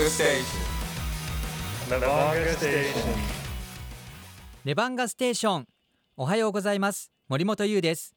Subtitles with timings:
[0.00, 0.40] Levanga Station.
[1.90, 3.14] Levanga Station.
[4.64, 5.68] レバンガステーション。
[6.16, 7.10] おはようございます。
[7.28, 8.14] 森本優です。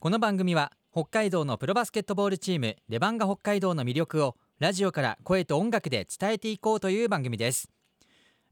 [0.00, 7.68] この番組は北海道のプロバスケットボールチームレバンガ北海道の魅力をラジオから声と音楽で伝えていこうという番組です。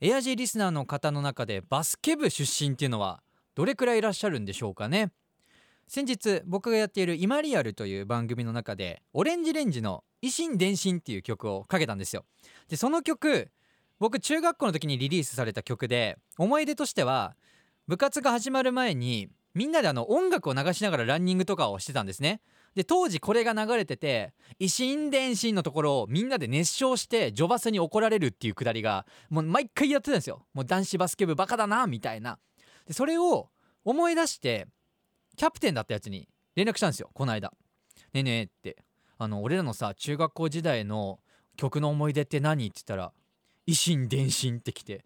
[0.00, 3.24] エアジーリスナーの方の中でバスケ部出身っていうのは
[3.56, 5.10] どれくらいいらっしゃるんでしょうかね？
[5.88, 12.26] 先日僕がやっている「イマリアル」という番組の中でオレンジレンジの「維新伝心」っていう曲をかけたんですよ。
[12.68, 13.50] でその曲
[13.98, 17.36] 僕中学校の時にリリースされた曲で思い出としては
[17.86, 22.42] 部活が始まる前にみんなであの音楽を流しながらランニングとかをしてたんですね。
[22.74, 30.46] で当時これが流れてて「維新伝心」のところをみんなで熱唱してジョバスに怒られるっていうくだりがもう毎回やってたんですよ。
[30.52, 32.38] もう男子バスケ部バカだなみたいな。
[32.86, 33.48] でそれを
[33.84, 34.68] 思い出して
[35.38, 37.52] キャプテンだったやつに連絡したんですよこの間
[38.12, 38.76] 「ねえねえ」って。
[39.20, 41.18] あの俺らのさ中学校時代の
[41.56, 42.66] 曲の思い出って何？
[42.66, 43.12] って言ったら
[43.66, 45.04] 「維新伝心」って来て。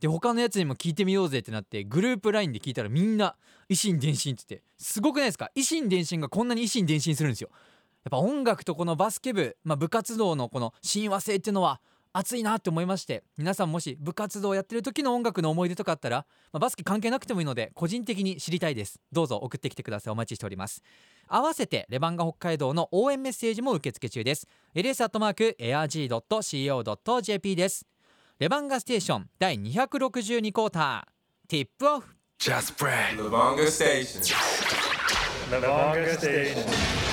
[0.00, 3.36] で他のやつにも聞いてみようぜってなってグループ LINE で聞いたらみんな
[3.68, 4.66] 「維新伝心」って言って。
[4.76, 5.50] すごくないですか？
[5.56, 7.50] 維新伝心がこんなに維新伝心するんですよ。
[8.04, 11.80] やっぱ音楽とこのバスケ部、まあ、部活動のこの親和性っていうのは
[12.12, 20.82] 熱いなって思いまして皆さんもし部活動やってる時の音楽の思い出とかあったら、まあ、バスケ関係なくてもいいので個人的に知りたいですどうぞ送ってきてくださいお待ちしております
[21.26, 25.56] 合わせてレバンガ北海道の応援メッセージも受付中です ls.airg.co.jp
[27.56, 27.86] です
[28.38, 33.16] レバンガステーション第262クォーターティップオフ Just pray.
[33.16, 34.22] Levanga Station.
[34.22, 35.48] Levanga Station.
[35.50, 37.07] レバンガステーション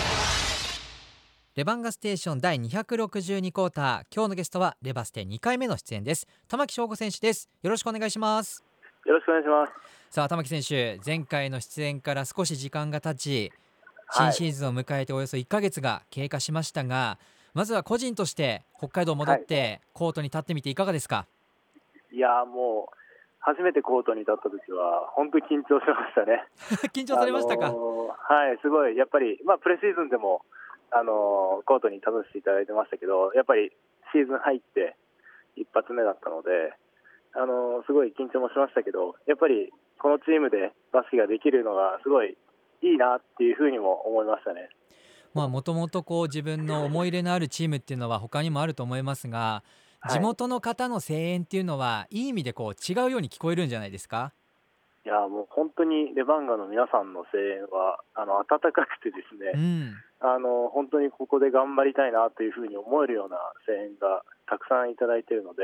[1.55, 4.05] 第262クォーター。
[4.13, 6.27] 今日のゲストはレバステ2回目の出演です。
[6.49, 7.49] 玉木翔吾選手です。
[7.63, 8.61] よろしくお願いします。
[9.05, 9.71] よろしくお願いします。
[10.13, 13.53] さあ玉木選手前回の出演から少し時間が経ち
[14.09, 14.33] 新はい。
[14.33, 17.19] シーズンを迎えておよそ1ヶ月が経過しましたが、
[17.53, 21.25] まずは個人として北海道戻ってコートに立ってみていかがですか、
[22.11, 22.95] いやーもう
[23.39, 26.43] 初めてコートに立った時は本当に緊張しましたね。
[26.91, 28.97] 緊張されましたか、あのーはい、すごい。
[28.97, 30.41] やっぱりまあプレシーズンでも
[30.91, 33.71] あのーコートに立たせていただいてましたけど、やっぱり
[34.11, 34.95] シーズン入って
[35.55, 36.49] 一発目だったので、
[37.33, 42.37] あのーすごい緊張もしましたけど、やっぱりこのチームでバスケができるのがすごい
[42.81, 44.69] いいなっていうふうにも思いましたね。
[45.33, 49.63] まあもともとこう自分の思い入れのあるチームっていうのは他にもあると思いますが
[49.99, 54.31] はい地元の方の声援っていうのはいい意味でこう違うように聞こえるんじゃないですか？
[55.05, 59.51] いやーもう本当にレバンガの皆さんの声援はあの温かくてですね。
[59.53, 59.93] うん
[60.25, 63.37] あの本当にここで頑張りたいなというふうに思えるような
[63.67, 65.61] 声援がたくさんいただいているので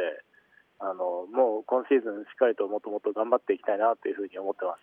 [0.77, 4.79] あのもう今シーズンしっかりともっともっと頑張っていきたいなというふうに思ってます。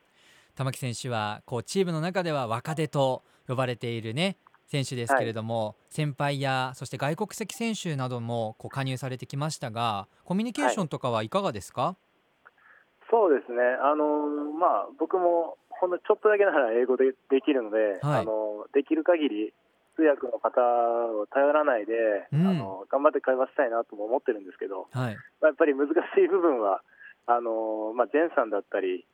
[0.56, 11.96] 玉木選手はこうチームの中では若手と呼ばれているね選手ですけれども、先輩やそして外国籍選手などもこう加入されてきましたがコミュニケーションとかはいかがですか、
[13.10, 13.58] そうですね。
[13.82, 14.04] あの、
[14.58, 18.20] まあ、僕もほんのちょっとだけなら英語でできるので、はい。
[18.20, 19.54] あのできる限り
[19.98, 20.62] 通訳の方
[21.18, 22.46] を頼らないで、うん。
[22.46, 25.18] あの頑張って会話したいなとも思ってるんですけど、はい。
[25.42, 25.92] まあやっぱり難し
[26.22, 26.82] い部分は
[27.26, 29.04] あの、まあ、ジェンさんだったり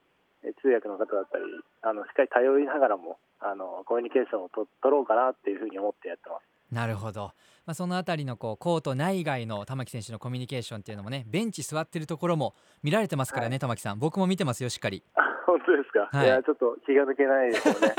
[0.45, 1.45] え通訳の方だったり
[1.83, 6.45] あのしっかり頼りながらもあのコミュニケーションをと取ろうかなっていうふうに思ってやってます。
[6.71, 7.33] なるほど、
[7.67, 13.99] まあ、そのあたりのこうコート内外の玉木選手のコミュニケーションっていうのもねベンチ座ってるところも見られてますからね、玉木さん。
[13.99, 15.03] 僕も見てますよしっかり
[15.77, 16.27] 当ですか、はい。
[16.27, 17.95] い、やちょっと気が抜けないですよね。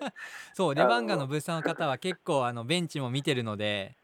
[0.54, 3.96] そうレバンガのブースターの方は結構あのベンチも見てるので。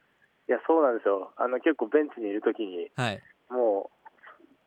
[0.46, 1.32] いやそうなんですよ。
[1.36, 3.22] あの結構ベンチにいるときにはい。
[3.48, 3.90] も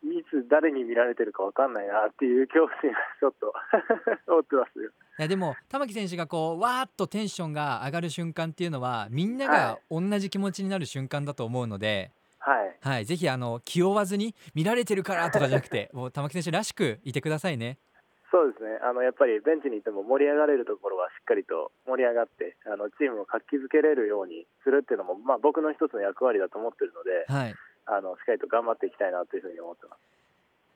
[0.03, 3.53] ういつ誰に見られてるかわかんないなっていう恐怖心がちょっと
[4.31, 4.89] 思ってますよ。
[5.19, 12.77] いやでも玉木選手がこうわーっとテンションが上がる瞬間っていうのはみんながは同じ気持ちになる瞬間だと思うので、はい。
[12.81, 17.77] はい、ぜひあの気負わずに見られてるからとかじゃなくてもう玉木選手らしくいてくださいね。
[18.37, 18.77] そうですね。
[18.85, 27.55] あのやっぱりベンチにいても盛り上がれるところはしっかりと盛り上がってあのチームを活気づけれるようにするっていうのも、まあ、僕の一つの役割だと思ってるのではい、
[27.87, 29.99] あのしっかりと頑張っていきたいなというふうに思ってます。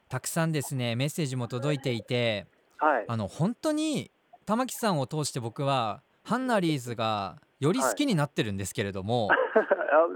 [0.09, 0.95] たくさんですね。
[0.95, 2.47] メッセージも届いていて
[2.81, 4.09] はい、あの本当に
[4.47, 9.36] 玉木さんを通して僕はハンナリーズがより好きになってるんですけれども、あ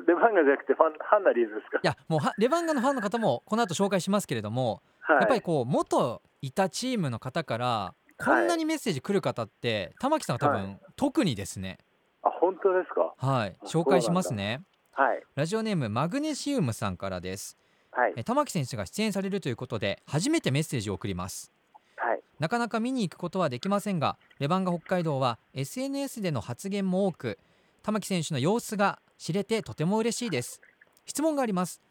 [0.07, 1.77] レバンガじゃなくてファンハンナリーズですか？
[1.77, 11.77] い、やもうはレバンガのファンの方もこの後紹介しますけれども、はい、やっぱりこう元いたチームの方からこんなにメッセージ来る方って玉木さんは多分、は特にですね。
[12.23, 13.13] あ本当ですか？
[13.17, 13.55] はい。
[13.61, 14.63] あ紹介しますね。
[14.93, 15.21] はい。
[15.35, 17.57] ラジオネームマグネシウムさんからです。
[17.91, 18.13] はい。
[18.15, 21.51] え玉木選手が出演されるということで初めてメッセージを送ります。
[21.97, 22.21] はい。
[22.39, 27.37] なかなか見に行くことはできませんがレバンガ北海道は SNS での発言も多く
[27.83, 30.61] 玉木選手の様子が知れてとても嬉しいです。
[31.05, 31.81] 質問があります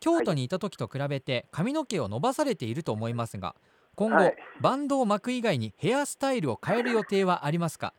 [0.00, 3.54] 京都にいた時と比べて髪の毛を伸ばされていると思いますが
[3.94, 4.36] 今後、はい。
[4.60, 7.92] バンドを巻く以外にヘアスタイルを変える予定はありますか？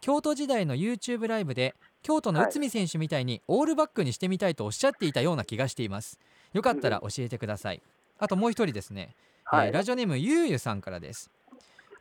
[0.00, 6.18] 京都時代の YouTube ライブで京都の内海選手みたいにオールバックにしてみたいとおっしゃっていたような気がしています。
[6.54, 7.82] よかったら教えてください。
[8.18, 9.14] あともう一人ですね、
[9.44, 9.68] はい。
[9.68, 11.30] えーラジオネームゆうゆさんからです、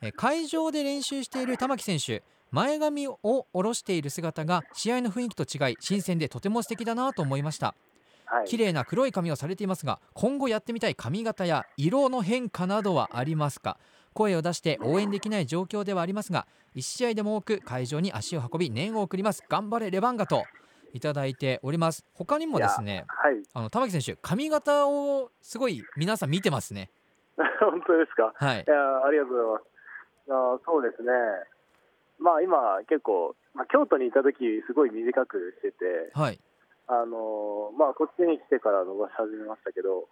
[0.01, 7.75] えー会場で練習している玉木選手前髪を下ろしている姿が試合の雰囲気と違い新鮮でとても素敵だなと思いました
[8.31, 13.77] はい綺麗な黒い髪をされていますが今後やってみたい髪型や色の変化などはありますか？
[14.13, 16.45] 声を出して応援できない状況ではありますが
[16.75, 20.43] 1試合でも多く会場に足を運び念を送ります頑張れレバンガと
[20.93, 23.35] いただいております他にもですねはい。
[23.53, 26.89] あの玉木選手髪型をすごい皆さん見てますね
[27.61, 28.33] 本当ですか？
[28.35, 29.63] はいいやありがとうございます。
[30.29, 31.09] あーそうですね。
[32.19, 36.39] まあ今結構、まあ、京都にいた時すごい短くしてて、はい
[36.91, 40.11] あのーまあこっちに来てから伸ばし始めましたけど、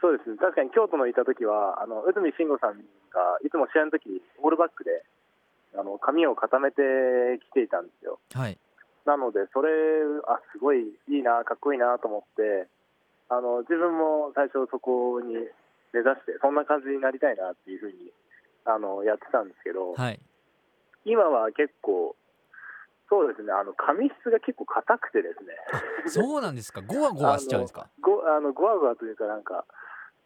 [0.00, 0.40] そうですね。
[0.40, 2.80] 確かに京都のいた時はあの内海慎吾さん
[3.12, 5.04] がいつも試合の時オールバックで
[5.76, 6.80] あの髪を固めて
[7.44, 8.18] きていたんですよ。
[8.32, 8.56] はい
[9.04, 9.68] なのでそれ
[10.24, 10.80] あすごい
[11.12, 12.66] いいなかっこいいなと思って
[13.28, 15.34] あの自分も最初そこに
[15.92, 18.08] 目指してそんな感じになりたいなっていうふうに
[18.64, 20.18] あのやってたんですけど、はい
[21.04, 22.16] 今は結構
[23.08, 23.52] そうですね。
[23.52, 25.54] あの髪質が結構硬くてですね。
[26.08, 26.80] そうなんですか。
[26.82, 27.88] ゴワゴワしちゃうんですか？
[28.00, 29.64] ごあのゴワゴワというかなんか、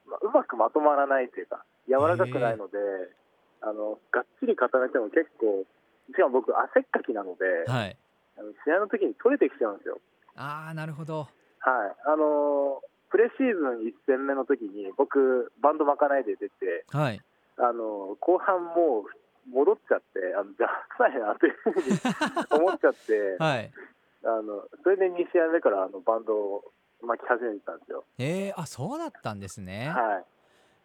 [0.07, 2.79] まあうまくまとまらないというか柔らかくないので
[3.61, 5.65] あのがっちり固めても結構
[6.11, 7.97] しかも僕汗っかきなので、はい。
[8.39, 9.99] あの試合の時に取れてきちゃうんですよ。
[10.37, 11.27] ああなるほど。
[11.61, 17.21] はい、あのープレシーズン1戦目の時に僕、バンド巻かないで出て、はい。
[17.57, 19.05] あのー後半もう
[19.58, 23.70] 戻っちゃって、あのじゃあ、臭いなというふうに 思っちゃって、はい。
[24.25, 26.72] あのそれで2試合目からあのバンドを
[27.02, 28.05] 巻き始めてたんですよ。
[28.19, 29.90] えー、あそうだったんですね。
[29.90, 30.25] はい。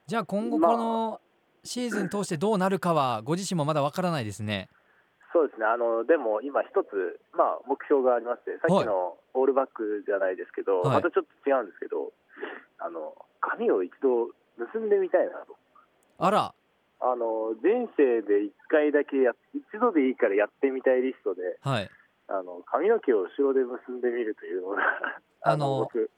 [0.05, 1.21] じゃあ今後まあこの
[1.63, 4.69] シーズン通してどうなるかはご自身もまだわからないですね。
[5.31, 5.65] そうですね。
[5.65, 10.95] あのでも今、一つ、まあ、目標がありまして、さっきのオールバックじゃないですけど、はい。
[10.97, 12.13] またちょっと違うんですけど、
[12.77, 15.57] あの髪を一度結んでみたいなと。
[16.19, 16.53] あら
[17.03, 17.67] あの人
[17.99, 21.89] 生で1回だけや一度でいいからやってみたいリストではい。
[22.29, 24.81] あの髪の毛を後ろで結んでみるというのが
[25.43, 26.09] あの僕。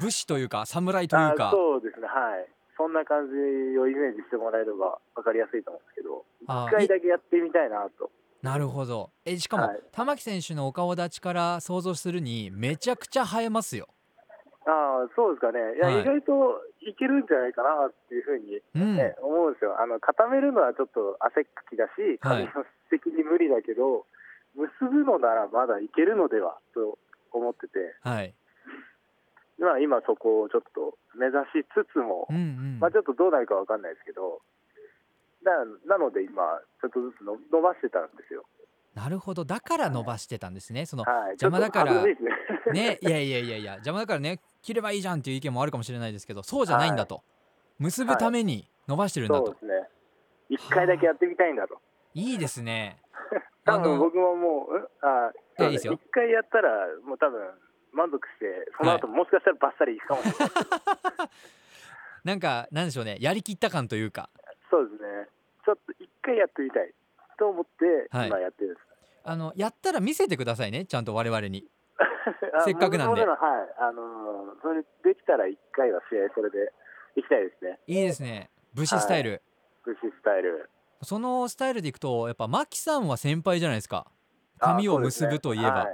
[0.00, 2.46] 武士というか侍というあかそうですねはい。
[2.76, 3.34] そんな感じ
[3.78, 8.10] をイメージしてもらえれば分かりやすいと思うんですけどあ1回だけやってみたいなと。
[8.40, 9.10] なるほど。
[9.24, 9.80] えしかも、はい。
[9.90, 13.88] 玉木選手のお顔立ちから想像するにめちゃくちゃ映えますよ
[14.68, 15.58] ああそうですかね。
[15.76, 16.02] いや、はい。
[16.02, 19.80] 意外といけるんじゃないかなっていうふうに、うん、ね思うんですよ。
[19.80, 22.44] あの固めるのはちょっと汗っかきだしはい。
[22.44, 24.04] 髪の質的に無理だけど、
[24.52, 27.00] 結ぶのならまだいけるのではと
[27.32, 27.96] 思ってて。
[28.04, 28.34] はい。
[29.58, 34.38] まあ、今そこをちょっと目指しつつも、うんうん、まあ、ちょっとどうなるかわかんないですけど
[35.42, 35.50] だ
[35.82, 38.46] なので今ちょっとずつの伸ばしてたんですよ、
[38.98, 39.44] なるほど。
[39.44, 40.84] だから伸ばしてたんですね。
[40.84, 42.02] そのはい、邪魔だから。
[42.02, 42.16] ね。
[42.72, 42.98] ね。
[43.00, 43.72] いやいやいやいや。
[43.74, 47.22] 邪魔だからね切ればいいじゃんっていう意見もあるかもしれないですけどそうじゃないんだと、
[47.78, 49.88] 結ぶために伸ばしてるんだと、そうですね。
[50.50, 51.80] 一回だけやってみたいんだと。
[52.14, 53.00] いいですね。
[53.64, 55.92] 多あの分僕ももう、うんあいやいいですよ。
[55.92, 56.70] 一回やったら
[57.04, 57.40] もう多分
[57.92, 60.50] 満足してその後もしかしたらバッサリいくかもしれない、
[62.24, 63.18] なんかなんでしょうね。
[63.20, 64.30] やりきった感というか。
[64.70, 65.28] そうですね。
[65.64, 66.94] ちょっと一回やってみたい
[67.38, 68.28] と思ってはい。
[68.28, 68.86] 今やってるんです、
[69.24, 70.86] あのやったら見せてくださいね。
[70.86, 71.64] ちゃんと我々に。
[71.68, 71.77] あ
[72.64, 73.24] せっかくなんで。
[73.24, 73.38] はい、
[73.78, 76.72] あのーそれできたら1回は試合それで
[77.16, 78.50] 行きたいですね、いいですね。
[78.74, 79.42] 武士スタイル、
[79.84, 80.68] 武士スタイル。
[81.02, 84.06] そのスタイルでいくとやっぱマキさんは先輩じゃないですか。
[84.58, 85.86] 髪を結ぶといえば、あ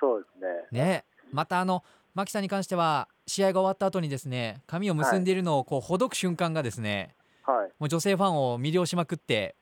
[0.00, 1.04] そうですね,、はい、ね。
[1.32, 1.82] またあの
[2.14, 7.14] マキさんに関しては試合が終わった後にですね髪を結んでいるのをこうほどく瞬間がですね、
[7.44, 7.74] そうですね。
[7.80, 9.56] もう女性ファンを魅了しまくって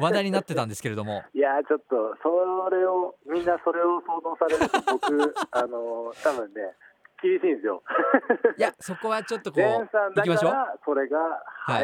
[0.00, 1.24] 話題になってたんですけれどもはい。
[1.38, 6.74] いやー、ちょっと、それを、みんなそれを想像されると、僕、 あのー多分ね、
[7.22, 7.82] 厳しいんですよ。
[8.58, 11.18] いやそこはちょっとこ前さんだかういきましょうら、それが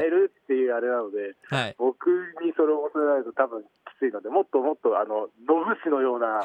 [0.00, 2.08] 映えるっていうあれなので、はい僕
[2.42, 3.66] にそれを求められると多分き
[4.00, 6.42] ついので、もっともっと、あの、野武士のような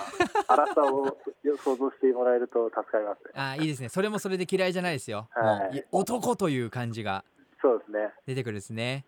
[0.47, 1.17] 荒さを
[1.57, 3.31] 想像してもらえると助かりますね。
[3.35, 7.23] あいいですねそれもそれで嫌いじゃないですよ、はい男という感じが
[7.61, 8.13] そうですね。
[8.27, 9.05] 出てくるですね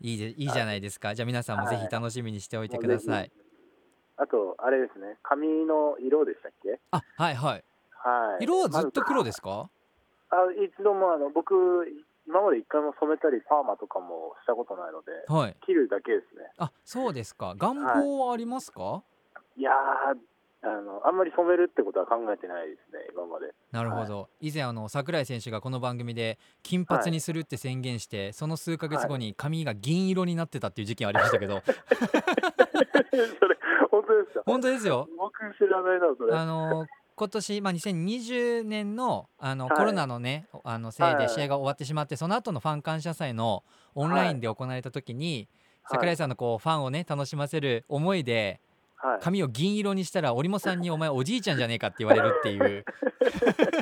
[0.00, 1.14] いいでいいじゃないですか。
[1.14, 3.32] じゃあ皆さんもぜひ楽しみにしておいてください、
[4.16, 6.80] あと、あれですね、髪の色でしたっけ？
[6.90, 7.64] あはいはい。
[7.92, 8.44] はい。
[8.44, 9.70] 色はずっと黒ですか？
[10.30, 11.54] あ一度もあの僕、
[12.26, 15.56] 今まで一回も染めたりパーマとかもしたことないので、はい。
[15.64, 16.50] 切るだけですね。
[16.58, 17.54] あそうですか。
[17.56, 19.02] 願望はありますか、
[19.56, 20.18] いやー、
[20.66, 23.52] あのあんまり染めるってことは考えてないですね、今まで。
[23.70, 33.58] なるほど、以前あの櫻井選手がこの番組で金髪にするって宣言して、その数ヶ月後に髪が銀色になってたっていう時期ありましたけど、 それ、
[33.90, 34.42] 本当ですか？
[34.46, 35.08] 本当ですよ。
[35.18, 36.34] 僕知らないな、それ。
[36.34, 39.76] あの今年、まあ、2020年のあの、はい。
[39.76, 41.18] コロナのねあのせいはい。
[41.18, 45.48] で試合が終わってしまって、その後のファン感謝祭のオンラインで行われた時に、はい
[45.86, 48.58] 櫻井さんのこうファンをね楽しませる思いで
[49.04, 52.84] はい、髪を銀色にしたら織茂さんに「お前おじいちゃんじゃねえか」って言われるっていう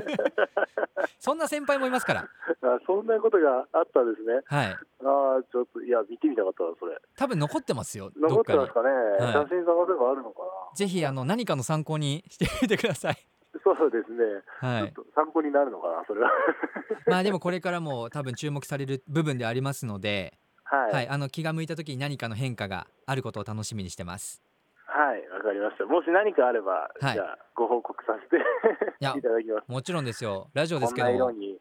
[1.21, 4.41] そんな先輩もいますからあそんなことがあったんですね。
[4.47, 6.97] はいああ、ちょっと、いや、見てみたかったな、それ。
[7.17, 10.43] 多分残ってますよ残どってますかね、はい写真探せばあるのか
[10.75, 13.61] ぜひあの何かの参考にしてみてくださいな。
[13.65, 14.25] そうですね。
[14.61, 16.31] はい参考になるのかな、それは。
[17.07, 20.93] まあでもこれからも多分注目される部分でありますので、はい。
[20.93, 24.43] はい、あの気が向いた時に何かの変化があることを楽しみにしてます
[24.93, 25.87] はい、わかりました。
[25.87, 28.37] もし何かあれば、はいじゃあ、ご報告させて
[29.01, 29.69] や いただきます。
[29.69, 31.61] もちろんですよラジオですこんなけども色に。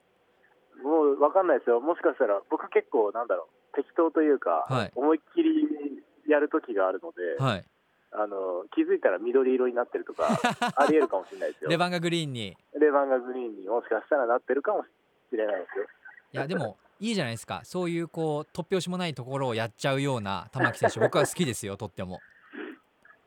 [0.83, 1.79] もうわかんないですよ。
[1.79, 7.65] もしかしたら、僕結構、なんだろう、適当というか、はい思いっきりやる時があるので、はい
[8.13, 10.27] あの気づいたら緑色になってるとか、
[10.75, 11.69] ありえるかもしれないですよ。
[11.69, 14.87] レバンガグリーンにレバンガグリーンにもしかしたらなってるかもし
[15.31, 15.85] れないですよ。
[16.33, 22.19] いやでもいいじゃないですかそういうこう突拍子もないところをやっちゃうような玉木選手僕は好きですよとっても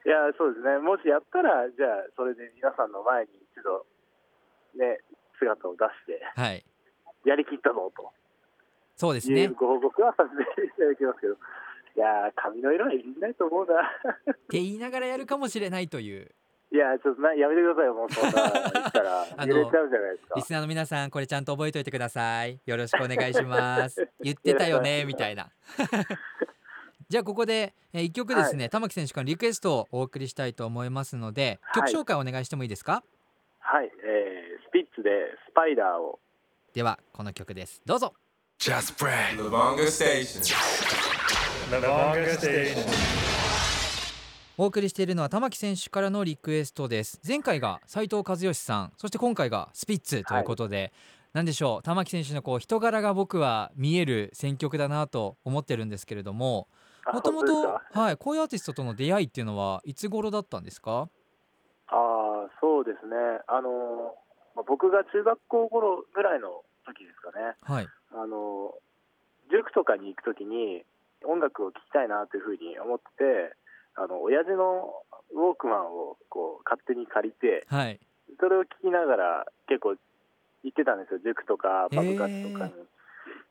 [0.04, 0.78] いや、そうですね。
[0.78, 3.86] もしやったら、じゃあ、それで皆さんの前に一度、
[4.76, 5.00] ね、
[5.40, 6.64] 姿を出して、はい。
[7.24, 8.12] やりきったぞと。
[8.96, 9.48] そうですね。
[9.48, 11.36] ご報告はさせていただきますけど、い
[11.96, 13.80] やー、髪の色はいじんないと思うな。
[14.30, 16.30] って言いながらやるかもしれないという。
[16.74, 20.34] いやー、ちょっとなやめてくださいよ、もうそんな言ったら、 あの揺れちゃうじゃないですか。
[20.36, 20.42] リ。
[20.42, 22.60] スナーの皆さんこれちゃんと覚えておいてください。
[22.66, 24.08] よろしくお願いします。
[24.20, 25.50] 言ってたよねみたいな
[27.14, 31.94] じゃあここで、え1曲ですね、玉木選手からリクエストをお送りしたいと思いますので曲はい。
[31.94, 33.04] 紹介お願いしてもいいですか、
[33.60, 35.10] はい、えー、スピッツで
[35.48, 36.18] スパイダーを。
[36.72, 37.80] ではこの曲です。
[37.86, 38.14] どうぞ。
[38.58, 39.36] Just Brad.
[39.36, 40.42] Lavonga Station.
[41.70, 42.84] Lavonga Station.
[44.58, 47.20] お送りしているのは玉木選手からのリクエストです。
[47.24, 50.92] 前回が斉藤和義さんそして今回がスピッツということで、
[51.32, 51.82] なんでしょう？
[51.84, 61.08] 玉木選手のこう人柄が僕は見える選曲だなと思ってるんですけれどもあもともとはいこういうアーティストとの出会いっていうのはいつ頃だったんですか？
[61.88, 63.16] ああ、そうですね。
[63.46, 63.72] あのー
[64.56, 67.56] まあ、僕が中学校頃ぐらいの時ですかね。
[67.60, 67.88] はい。
[68.12, 68.74] あの
[69.50, 70.84] 塾とかに行くときに
[71.26, 73.56] 音楽を聴きたいなというふうに思ってて
[73.96, 78.00] あの親父のウォークマンをこう勝手に借りてはい。
[78.40, 79.94] それを聴きながら結構
[80.64, 81.20] 行ってたんですよ。
[81.24, 82.72] 塾とかパブ活とかに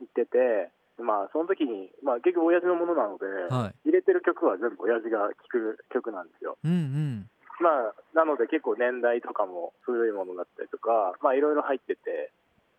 [0.01, 0.72] 行ってて、
[1.02, 6.58] まあその時に、まあ、結局親父のものなので、はい入れてる曲は全部親父が聴く曲なんですよ。
[6.64, 7.30] うんうん
[7.62, 12.32] まあ、なので結構年代とかも古いものだったりとか、まあいろいろ入ってて、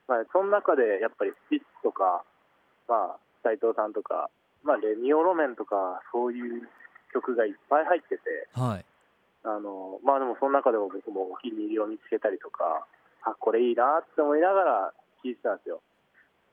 [0.08, 2.24] まあその中でやっぱりスピッツとか、
[2.88, 4.30] まあ斉藤さんとか、
[4.62, 6.68] まあレミオロメンとか、そういう
[7.12, 8.84] 曲がいっぱい入ってて、はい
[9.44, 12.86] あの、まあでもその中でも僕もお気に入りを見つけたりとか、
[13.22, 14.92] あ、これいいなって思いながら
[15.22, 15.80] 聴いてたんですよ。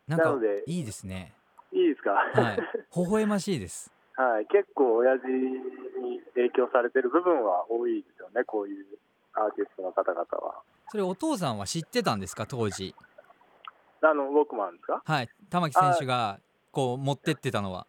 [0.08, 1.34] なのでいいですね
[1.72, 2.12] いいですか？
[2.12, 2.58] はい。
[2.96, 3.92] 微笑ましいです。
[4.16, 8.86] はい、結構親父に影響されてる部分は多いですよね、こういう
[9.34, 10.62] アーティストの方々は。
[10.90, 12.46] それお父さんは知ってたんですか？
[12.46, 12.94] 当時。
[14.02, 15.02] あの、ウォークマンですか？
[15.06, 15.30] はい。
[15.50, 16.40] 玉木選手が
[16.72, 17.88] こう持ってってたのは。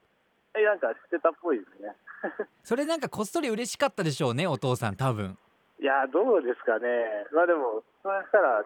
[0.54, 1.96] え、なんか知ってたっぽいですね。
[2.62, 5.36] それなんかこっそり嬉しかったでしょうねお父さん多分。
[5.80, 7.26] いや、どうですかね。
[7.32, 8.64] まあでも、そうしたら、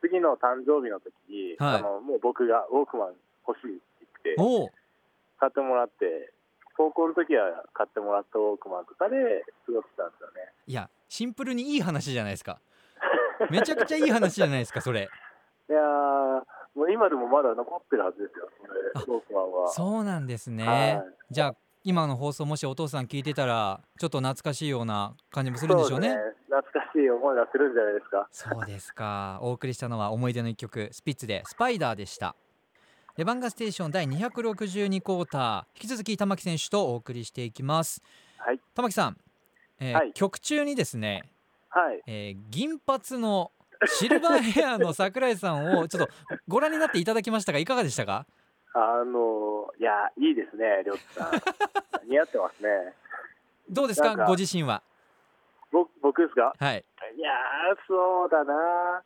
[0.00, 1.76] 次の誕生日の時に、はい。
[1.78, 3.14] あの、もう僕がウォークマン
[3.48, 3.80] 欲しいっ
[4.24, 4.34] て
[5.38, 6.32] 買ってもらって、
[6.76, 10.52] 高校の時は買ってもらったウォークマンとかで過ごしてたんですよね。
[10.66, 12.58] いやシンプルにいい話じゃないですか。
[13.50, 15.08] めちゃくちゃいい話じゃないですかそれ。
[15.70, 15.82] いやー、
[16.74, 18.48] もう今でもまだ残ってるはずですよ、
[19.06, 19.68] そウォークマンは。
[19.68, 21.14] そうなんですね、はい。
[21.30, 21.54] じゃあ
[21.84, 26.08] 今の放送もしお父さん聞いてたらちょっと懐かしいような感じもするんでしょうね。
[26.08, 28.28] そうです懐かしい思いがするんじゃないですか。
[28.30, 29.38] そうですか。
[29.42, 32.34] お送りしたのは思い出の一曲スピッツでスパイダーでした
[33.16, 35.64] レバンガステーション第262クォーター。
[35.76, 38.02] 引き続き玉木選手とお送りしていきます。
[38.38, 38.60] はい。
[38.74, 39.16] 玉木さん、
[39.78, 40.12] えーはい。
[40.14, 41.30] 曲中にですね、
[41.70, 42.02] はい。
[42.08, 43.52] えー銀髪の
[43.86, 46.12] シルバーヘアの桜井さんを ちょっと
[46.48, 48.26] ご覧になっていただきましたがいかがでしたか？
[48.72, 51.30] あの、いや、いいですね、りょうさん。
[52.10, 52.68] 似合ってますね。
[53.70, 54.16] どうですか？
[54.16, 54.82] かご自身は。
[55.70, 56.52] 僕僕ですか？
[56.58, 56.84] はい。
[57.16, 59.04] いやー、そうだな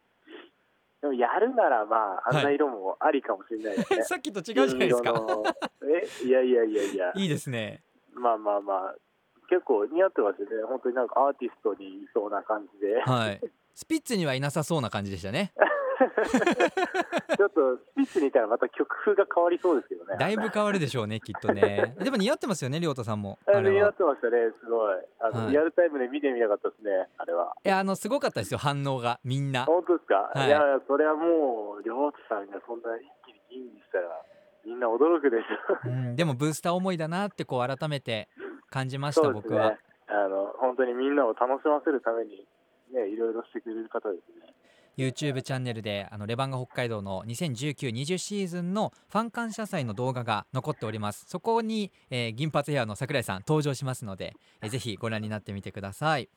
[1.00, 4.02] でもやるならまあ、あんな色もありかもしれないですね。
[4.04, 5.14] さっきと違うじゃないですか。
[6.22, 7.82] え、いやいやいやいや、いいですね。
[8.14, 8.94] まあまあまあ、
[9.48, 13.40] 結構似合ってますよね、本当になんかアーティストにいそうな感じで、はい。
[13.74, 15.52] スピッツにはいなさそうな感じでしたね
[17.36, 20.16] ちょっとスピッツにいたらまた曲風が変わりそうですけどね。
[20.18, 24.96] だいぶ変わるでしょうねきっとね でも似合ってますよね亮太さんもあれ似合ってましたね、すごい。
[25.20, 27.56] あの、はいリアルタイムで見てみたかったですね、あれは。
[27.64, 34.08] いやあのすごかったですよ反応がみんな本当ですか、はいい、や、それはもう、りょうたさんがそんな一気に銀にしたら、
[34.64, 35.88] みんな驚くでしょ。
[35.88, 38.28] うん、でもブースター思いだなってこう改めて
[38.70, 39.76] 感じました、ね僕は。
[40.08, 42.46] あの、本当にみんなを楽しませるために、
[42.92, 44.52] ね、いろいろしてくれる方ですね。
[44.98, 51.24] YouTube チャンネルであのレバンガ北海道の2019-20シーズンのファン感謝祭の動画が残っております。
[51.28, 56.28] そこに、えー銀髪ヘアの桜井さん登場しますので、えーぜひご覧になってみてください。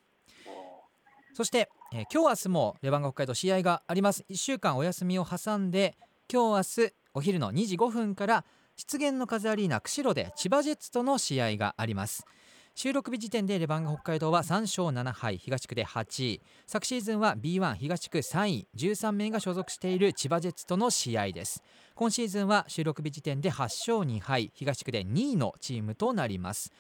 [1.34, 4.24] そして、えー今日明日もレバンガ北海道試合があります。
[4.30, 5.98] 1週間お休みを挟んで
[6.32, 8.46] 今日明日お昼の2時5分から
[8.78, 12.26] 湿原の風アリーナ釧路で千葉ジェッツとの試合があります。
[12.74, 16.42] 収録日時点でレバンガ北海道は3勝7敗東区で8位。
[16.66, 18.68] 昨シーズンは B1 東区3位。
[18.76, 21.62] 13名が所属している千葉ジェッツとの試合です。
[21.96, 26.72] 今シーズンは収録日時点で8勝2敗東区で2位のチームとなります。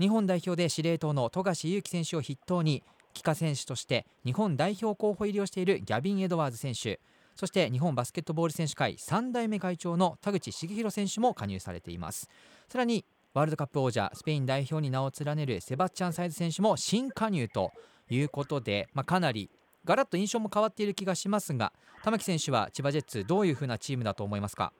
[0.00, 2.82] 日本代表で司令塔の富樫勇樹選手を筆頭に
[3.12, 7.00] 帰化選手として日本代表候補入りをしているギャビン・エドワーズ選手
[7.36, 12.28] そして日本バスケットボール選手会3代目会長の田口茂弘選手も加入されています。
[12.68, 17.72] さらにワールドカップ王者スペイン代表に名を連ねるセバスチャン・サイズ選手も新加入と
[18.08, 19.50] いうことで、まあ、かなり
[19.84, 21.72] ガラッと印象も変わっている気がしますが
[22.04, 24.72] 玉木選手は千葉ジェッツどういうふうなチームだと思いますか？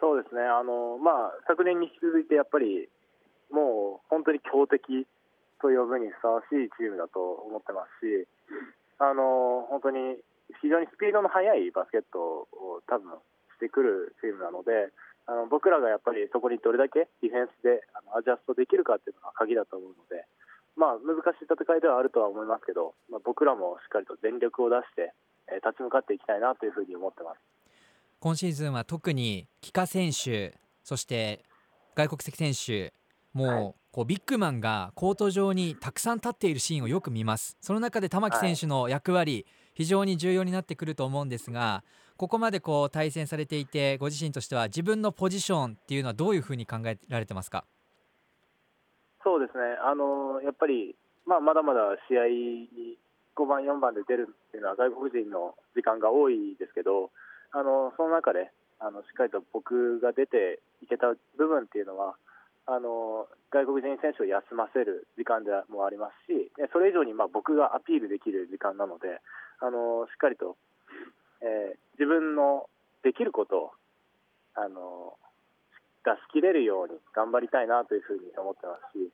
[0.00, 2.88] そうですね、あのまあ、昨年に引き続いて、やっぱり
[3.52, 5.06] もう本当に強敵
[5.62, 8.26] と呼ぶにふさわしいチームだと思ってますし、
[8.98, 10.18] あの本当に
[10.60, 12.18] 非常にスピードの速いバスケット
[12.50, 13.14] を多分
[13.54, 14.90] してくるチームなので、
[15.26, 20.24] あの僕らがやっぱりそこにどれだけディフェンスであのアジャストできるかっていうのが鍵だと思うので、
[20.78, 25.12] まあ、難しい戦いではあるとは思いますけど、まあ、僕らもしっかりと全力を出して、
[25.50, 27.38] えー立ち向かっていきたいなというふうに思ってます。
[28.18, 31.44] 今シーズンは特に帰化選手そして
[31.94, 32.92] 外国籍選手
[33.32, 41.84] もうこうビッグマンがコート上にたくさん立っているシーンをよく見ますその中で玉木選手の役割、非常に重要になってくると思うんですが
[42.16, 47.64] ここまでこう対戦されていてご自身としては自分のポジションっていうのはどういうふうに考えられてますか？
[49.22, 50.94] そうですね、あのやっぱり、
[51.26, 52.96] まあ、まだまだ試合に
[53.34, 57.10] 5番、4番で出るっていうのは外国人の時間が多いですけど、
[57.52, 62.16] あのその中であのしっかりと僕が出ていけた部分っていうのは、
[62.66, 69.22] あの外国人選手を休ませる時間でもありますし、それ以上にま僕がアピールできる時間なので、
[69.62, 70.56] あのしっかりと、
[71.42, 72.68] えー自分の
[73.02, 73.70] できることを
[74.54, 75.16] あの
[76.04, 79.08] 出し切れるように頑張りたいなというふうに思ってますし、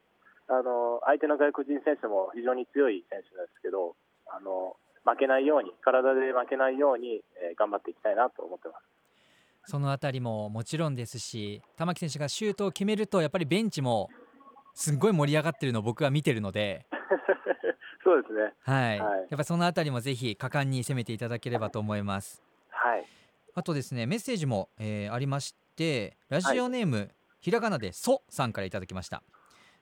[0.49, 3.95] あの相手の外国人選手も非常に強い選手なんですけど、
[4.27, 8.92] あの負けないように、体で負けないように、えー頑張っていきたいなと思ってます。
[9.67, 14.11] そのあたりももちろんですし玉木選手がシュートを決めるとやっぱりベンチも
[14.75, 16.87] すっごい盛り上がってるのを僕は見てるので、
[18.03, 18.55] そうですね。
[18.61, 22.43] はいはいやっぱそのあたりもぜひ果敢に攻めていただければと思います。
[22.71, 23.07] はい。
[23.55, 29.23] あとですねメッセージも、えーありましてラジオネーム、ひらがなで「そ」さんからいただきました。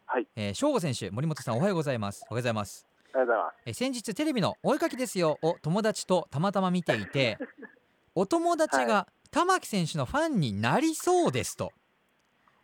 [0.06, 0.26] はい。
[0.34, 2.86] えー、正吾選手森本さんおはようございますおはようございます。
[3.04, 3.56] ありがとうございます。
[3.66, 7.38] えー先日テレビの「お絵かきですよ」を友達とたまたま見ていて
[8.16, 11.72] お友達が玉木選手のファンになりそうですと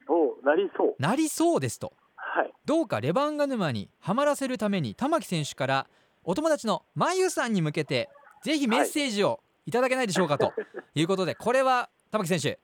[0.08, 0.94] おなりそう。
[0.98, 2.52] なりそうですとはい。
[2.64, 5.86] どうかレバンガ沼にはまらせるために玉木選手から
[6.24, 8.08] お友達のまゆさんに向けて
[8.42, 10.52] ぜひメッセージをいただけないでしょうかと
[10.94, 12.58] いうことでこれは玉木選手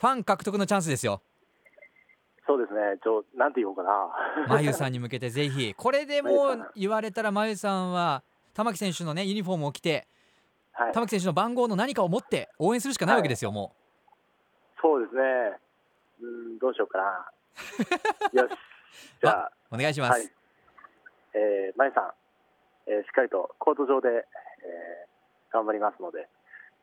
[0.00, 1.22] ファン獲得のチャンスですよ
[2.46, 2.80] そうですね。
[3.02, 3.90] ちょ、なんて言おうかな。
[4.48, 10.06] まゆさんに向けてぜひこれでもう言われたらまゆさんは玉木選手のねユニフォームを着て
[10.74, 10.92] はい。
[10.92, 13.74] 玉木選手の番号の何かを持って応援するしかないわけですよも
[14.80, 15.22] そうですね。
[16.20, 17.30] うん、どうしようかな。
[18.42, 18.52] よし。
[19.22, 20.30] じゃあ、うお願いします、はい。
[21.34, 22.12] えー、まゆさん、
[22.86, 24.24] えーしっかりとコート上で、えー
[25.52, 26.28] 頑張りますので、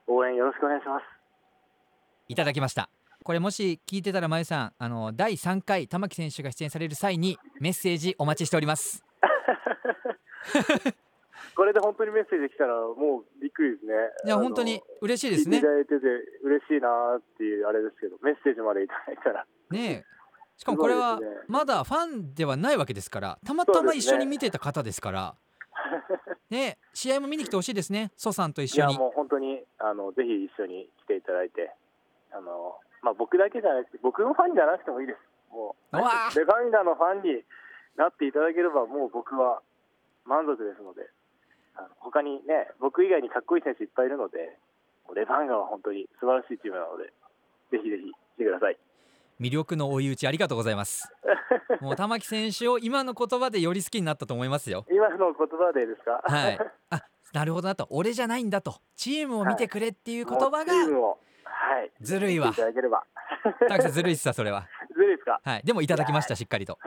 [0.07, 1.03] 応援よろしくお願いします。
[2.29, 2.89] いただきました
[3.23, 9.03] これもし聞いてたらまゆさんあの第3回玉木選手が出演される際にメッセージお待ちしております
[11.55, 13.93] これで本当にメッセージ来たら、もうびっくりですね。
[14.25, 15.57] いや本当に嬉しいですね。
[15.57, 15.95] 聞いただいてて
[16.43, 20.05] 嬉しいなーっていうあれですけど、メッセージまでいただいたら、ねえ。
[20.57, 25.35] しかもこれはまだファンではないわけですからたまたま一緒に見てた方ですから。
[26.49, 26.65] ね。
[26.65, 28.11] え試合も見に来てほしいですね。
[28.15, 31.73] 蘇さんと一いや緒にもう本当にあのぜひ一緒に来ていただいて、
[32.31, 35.19] あのまあ、僕だけじゃなくて、僕のファンじゃなくてもいいです。
[35.51, 37.43] もうレバンガのファンに
[37.97, 39.61] なっていただければもう僕は
[40.25, 41.09] 満足ですので
[41.75, 44.57] あの他にね僕以外にかっこいい選手いっぱいいるので
[45.15, 47.05] レバンガは本当に素晴らしいチームなので
[47.71, 48.77] ぜひぜひ来てください。
[49.39, 51.11] 魅力の追い打ちありがとうございます。
[51.81, 54.85] もう玉木選手を今の言葉でより好きになったと思いますよ。
[54.91, 56.21] 今の言葉でですか？
[56.23, 56.59] はい。
[56.91, 57.01] あ
[57.33, 57.87] なるほどなと。
[57.89, 58.75] 俺じゃないんだと。
[58.95, 61.91] チームを見てくれっていう言葉がはい。
[62.01, 62.49] ずるいわ。
[62.49, 63.03] いただければ。
[63.67, 64.67] 玉木さんずるいっすわそれは。
[64.93, 65.41] ずるいですか？
[65.43, 65.61] はい。
[65.63, 66.77] でもいただきましたしっかりと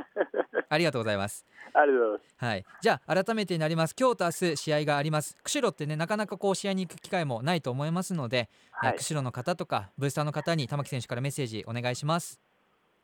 [0.74, 1.46] ありがとうございます。
[1.72, 2.44] ありがとうございます。
[2.44, 3.94] はい、じゃあ改めてになります。
[3.98, 5.36] 今日と明日試合があります。
[5.42, 8.48] 釧路ってねなかなかこう試合に行く機会もないと思いますので、
[8.82, 12.40] えーはい釧路の方とかブースターの方に玉木選手からメッセージお願いします。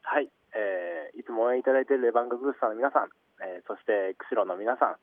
[0.02, 3.08] はい、えーいつも応援いただいているレバンガブースターの皆さん、
[3.42, 4.96] えーそして釧路の皆さん、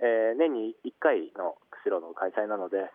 [0.00, 2.90] えー年に1回の釧路の開催なので、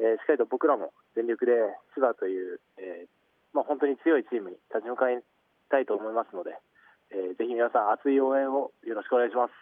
[0.00, 1.52] えーしっかりと僕らも全力で
[1.94, 3.08] 千葉という、えー
[3.52, 5.20] まあ、本当に強いチームに立ち向かい
[5.68, 6.56] たいと思いますので、
[7.12, 9.52] えーぜひ皆さん熱い応援をよろしくお願いします。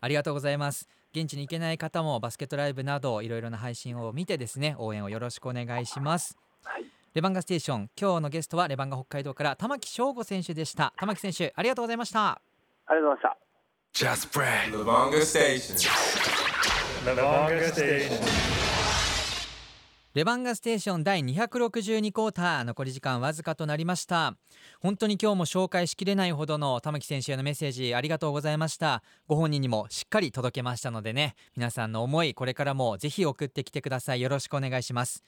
[0.00, 12.40] ありがとうございます現地に行けない方もバスケットライブなどいろいろな配信を見てですね応援をよろしくお願いしますはい、レバンガステーション今日のゲストはレバンガ北海道から玉木翔吾選手でした玉木選手ありがとうございました
[12.86, 13.46] ありがとうございました。
[13.96, 14.72] Just brag.
[14.72, 15.74] Lavonga Station.
[17.06, 17.16] Lavonga Station.
[17.16, 18.65] レバンガステーション
[20.16, 24.34] レバンガステーション第262クォーター残り時間わずかとなりました。
[24.80, 29.02] 本当に今日も紹介しきれないほどの玉木選手へのメッセージありがとうございました。
[29.26, 31.34] ご本人にもしっかり届けましたのでね。
[31.54, 34.22] 皆さんの思いこれからもぜひ送ってきてください。
[34.22, 35.22] よろしくお願いします。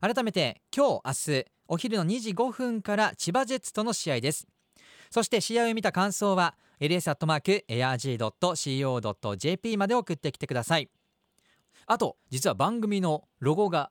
[0.00, 4.48] 改めて今日明日お昼の2時5分から千葉ジェッツとの試合です。
[5.10, 7.66] そして試合を見た感想は ls.airg.co.jp
[9.76, 10.88] まで送ってきてください。
[11.86, 13.90] あと実は番組のロゴが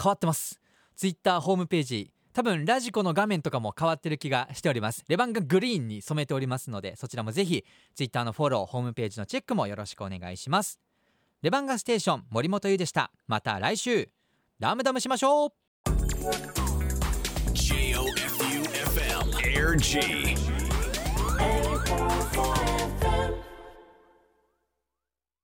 [0.00, 0.60] 変わってます。
[0.96, 5.04] ツイッターホームページ多分ラジコの画面とかも変わってる気がしております。
[5.08, 10.80] レバンガグリーンに染めておりますのでそちらもぜひツイッターのフォローホームページのチェックもよろしくお願いします。
[11.42, 13.12] レバンガステーション森本優でした。
[13.28, 14.10] また来週。
[14.58, 15.50] ダムダムしましょう。
[17.52, 18.04] J O